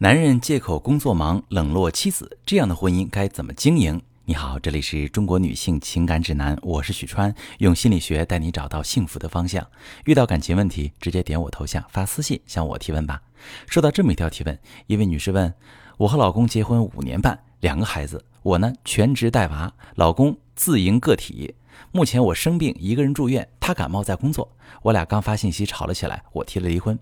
[0.00, 4.00] 男人借口工作忙冷落妻子，这样的婚姻该怎么经营？
[4.26, 9.66] 你好，这里是中国女性情感指南，我是许川，用心理学带你找到幸福的方向。
[10.04, 13.20] 遇到感情问题，直接点我头像发私信向我提问吧。
[13.66, 14.56] 收到这么一条提问，
[14.86, 15.52] 一位女士问：
[15.96, 21.56] 我和老公结婚五年半，两个孩子，我呢全职带娃，老公自营个体。
[21.90, 24.48] 目前我生病，一个人住院，他感冒在工作，
[24.82, 26.96] 我俩刚发信息吵了起来，我提了离婚。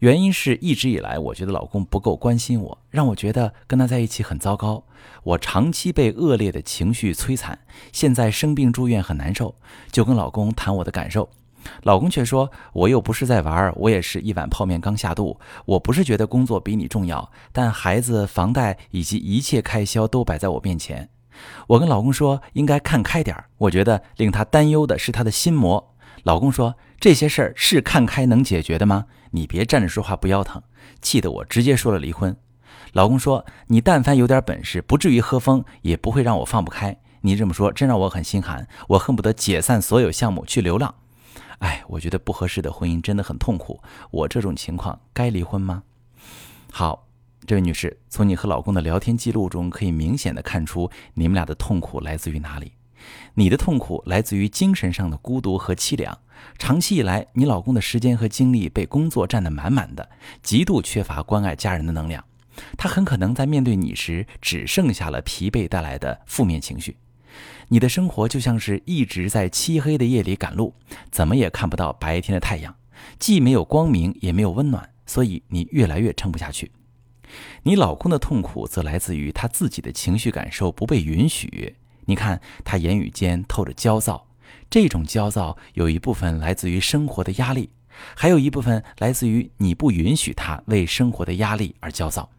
[0.00, 4.84] 原因是一直以来，我觉得老公不够关心我，让我觉得跟他在一起很糟糕。
[5.22, 7.58] 我长期被恶劣的情绪摧残，
[7.92, 9.54] 现在生病住院很难受，
[9.90, 11.28] 就跟老公谈我的感受。
[11.84, 15.38] 老公却说，我又不是在玩，我也是一碗泡面刚下肚。
[15.64, 21.08] 我不是觉得工作比你重要，但孩子、房贷以及一切开销都摆在我面前。
[21.66, 25.93] 我跟老公说，应该看开点儿我觉得令他担忧的是他的心魔。
[26.22, 29.06] 老公说，这些事儿是看开能解决的吗？
[29.32, 30.62] 你别站着说话不腰疼，
[31.02, 32.36] 气得我直接说了离婚。
[32.92, 40.94] 老公说：“你但凡有点本事，不至于喝疯，也不会让我放不开。”你这么说真让我很心寒，我恨不得解散所有项目去流浪。
[41.58, 43.82] 哎，我觉得不合适的婚姻真的很痛苦。
[44.10, 45.82] 我这种情况该离婚吗？
[46.70, 47.06] 好，
[47.46, 52.72] 这位女士，从你和老公的聊天记录中可以明显的看出你们俩的痛苦来自于哪里。
[53.34, 56.16] 你的痛苦来自于精神上的孤独和凄凉。
[56.58, 60.08] 长期以来，你老公的时间和精力被工作占得满满的，
[60.42, 62.24] 极度缺乏关爱家人的能量。
[62.76, 66.96] 他很可能在面对你时，只剩下了疲惫带来的负面情绪。
[67.68, 70.74] 你的生活就像是一直在漆黑的夜里赶路，
[71.10, 72.76] 怎么也看不到白天的太阳，
[73.18, 76.70] 既没有光明，也没有温暖，所以你越来越撑不下去。
[77.64, 81.74] 你老公的痛苦则来自于他自己的情绪感受不被允许。
[82.06, 84.26] 你看，他言语间透着焦躁，
[84.70, 87.70] 这种焦躁有一部分来自于生活的压力，
[88.16, 92.30] 还有一部分来自于你不允许他为生活的压力而焦躁。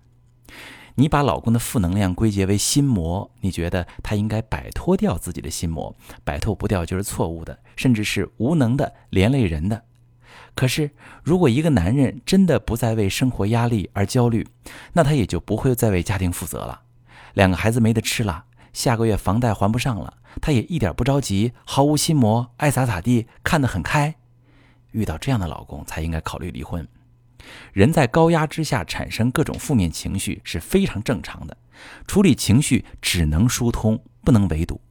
[0.98, 5.94] 你把老公的负能量归结为心魔，你觉得他应该摆脱掉自己的心魔，
[6.24, 9.84] 摆脱不掉就是错误的，甚至是无能的，连累人的。
[10.54, 14.48] 可是，如果一个男人真的不再为生活压力而焦虑，
[14.94, 16.84] 那他也就不会再为家庭负责了。
[17.34, 18.46] 两个孩子没得吃了。
[18.76, 24.14] 下个月房贷还不上了，他也一点不着急，毫无心魔，爱咋咋地，看得很开。
[24.92, 26.86] 遇到这样的老公，才应该考虑离婚。
[27.72, 31.56] 人在高压之下产生各种负面情绪是非常正常的，
[32.06, 34.82] 处理情绪只能疏通，不能围堵。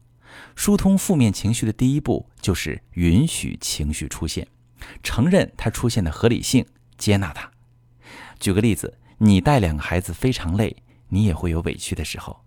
[0.57, 4.49] 疏通负面情绪的第一步就是允许情绪出现，
[5.03, 6.65] 承认它出现的合理性，
[6.97, 7.51] 接纳它。
[8.41, 10.75] 举个例子，你带两个孩子非常累，
[11.09, 12.44] 你也会有委屈的时候。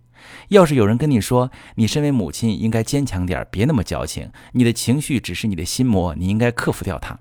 [0.49, 7.19] 要是有人跟你说，你身为母亲应该坚强点，别那么矫情，你的情绪只是你的心魔，你应该克服掉它。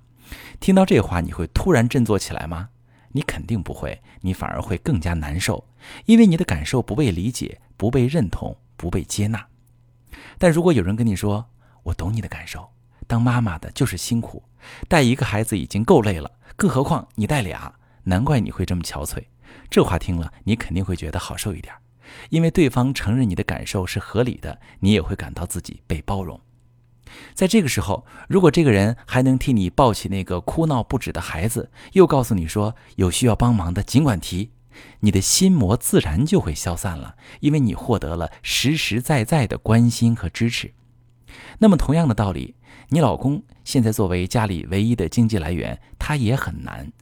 [0.60, 2.70] 听到这话，你会突然振作起来吗？
[3.12, 5.64] 你肯定不会，你反而会更加难受，
[6.04, 9.46] 因为你的感受不被理解、不被认同、不被接纳。
[10.38, 11.46] 但如果有人跟你说，
[11.82, 12.68] 我懂你的感受，
[13.06, 14.42] 当妈妈的就是辛苦，
[14.88, 17.72] 带一个孩子已经够累了，更何况你带俩，
[18.04, 19.22] 难怪你会这么憔悴。
[19.70, 21.74] 这话听了，你肯定会觉得好受一点。
[22.30, 26.40] 因为对方承认你的感受是合理的，你也会感到自己被包容。
[27.34, 34.50] 在这个时候，如果这个人还能替你抱起那个哭闹不止的孩子，又告诉你说有需要帮忙的尽管提，
[35.00, 40.74] 你的心魔自然就会消散了，因为你获得了实实在在的关心和支持。
[41.58, 42.56] 那么，同样的道理，
[42.90, 46.92] 你老公现在作为家里唯一的经济来源，他也很难。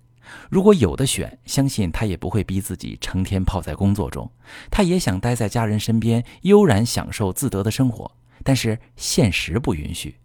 [0.51, 4.31] 如果有的选，相信他也不会逼自己成天泡在工作中。
[4.71, 8.11] 他也想待在家人身边，悠然享受自得的生活。
[8.43, 10.17] 但是现实不允许，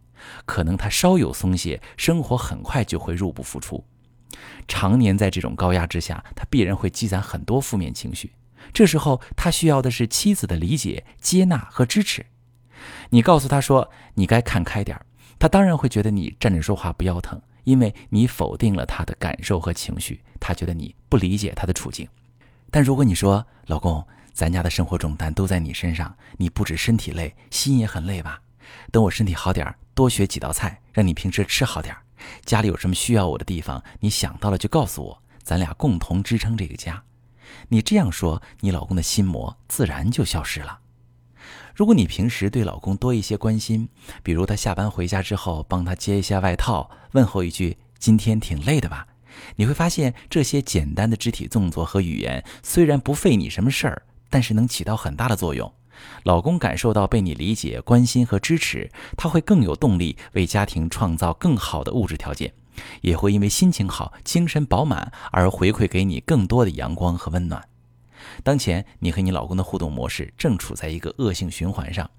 [0.45, 3.83] 可能他稍有松懈，生活很快就会入不敷出。
[4.67, 8.31] 常年在这种高压之下，他必然会积攒很多负面情绪。
[8.73, 12.25] 这时候，他需要的是妻子的理解、接纳和支持。
[13.09, 15.05] 你告诉他说：“你该看开点儿。”
[15.39, 17.41] 他当然会觉得你站着说话不腰疼。
[17.69, 22.09] 因为你否定了他的感受和情绪，他觉得你不理解他的处境。
[22.71, 28.41] 但如果你说：“老公，咱家的生活重担都在你身上，你不止身体累，心也很累吧？
[28.91, 32.01] 等我身体好点儿多学几道菜，让你平时吃好点儿
[32.43, 37.03] 家里有什么需要我的地方，你想到了就告诉我，咱俩共同支撑这个家。”
[37.69, 40.79] 你这样说，你老公的心魔自然就消失了。
[41.79, 43.87] 如果你平时对老公多一些关心，
[44.21, 49.07] 比如他下班回家之后帮他接一下外套，问候一句“今天挺累的吧”，
[49.55, 55.73] 你会发现这些简单的肢体动作和语言虽然不费你什么事儿，但是能起到很大的作用。
[56.23, 62.53] 老公感受到被你理解、关心和支持，他会更有动力为家庭创造更好的物质条件，
[62.99, 67.68] 也会因为心情好、精神饱满而回馈给你更多的阳光和温暖。
[68.43, 72.09] 当前你和你老公的互动模式正处在一个恶性循环上。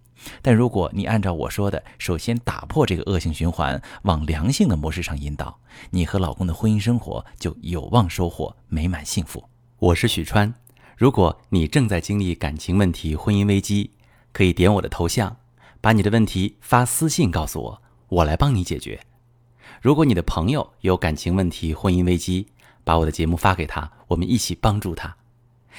[0.43, 5.59] 但如果你按照我说的，首先打破这个恶性循环，往良性的模式上引导，
[5.89, 9.43] 你和老公的婚姻生活就有望收获美满幸福。
[9.79, 10.53] 我是许川，
[10.97, 13.93] 如果你正在经历感情问题、婚姻危机，
[14.33, 15.35] 可以点我的头像，
[15.81, 19.01] 把你的问题发私信告诉我，我来帮你解决。
[19.81, 22.47] 如果你的朋友有感情问题、婚姻危机，
[22.85, 25.17] 把我的节目发给他，我们一起帮助他。